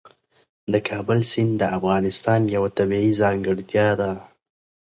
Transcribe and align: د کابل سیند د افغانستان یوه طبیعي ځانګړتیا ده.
د 0.71 0.73
کابل 0.89 1.19
سیند 1.31 1.53
د 1.61 1.63
افغانستان 1.77 2.41
یوه 2.55 2.69
طبیعي 2.77 3.11
ځانګړتیا 3.21 3.87
ده. 4.01 4.11